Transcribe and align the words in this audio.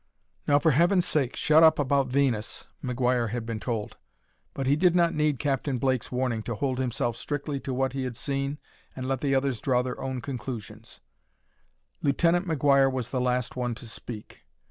"Now, 0.47 0.57
for 0.57 0.71
heaven's 0.71 1.05
sake, 1.05 1.35
shut 1.35 1.61
up 1.61 1.77
about 1.77 2.07
Venus," 2.07 2.65
McGuire 2.83 3.29
had 3.29 3.45
been 3.45 3.59
told. 3.59 3.97
But 4.55 4.65
he 4.65 4.75
did 4.75 4.95
not 4.95 5.13
need 5.13 5.37
Captain 5.37 5.77
Blake's 5.77 6.11
warning 6.11 6.41
to 6.41 6.55
hold 6.55 6.79
himself 6.79 7.15
strictly 7.15 7.59
to 7.59 7.71
what 7.71 7.93
he 7.93 8.03
had 8.03 8.15
seen 8.15 8.57
and 8.95 9.07
let 9.07 9.21
the 9.21 9.35
others 9.35 9.61
draw 9.61 9.83
their 9.83 10.01
own 10.01 10.19
conclusions. 10.19 11.01
Lieutenant 12.01 12.47
McGuire 12.47 12.91
was 12.91 13.11
the 13.11 13.21
last 13.21 13.55
one 13.55 13.75
to 13.75 13.87
speak. 13.87 14.39